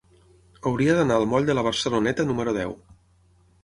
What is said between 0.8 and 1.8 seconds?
d'anar al moll de la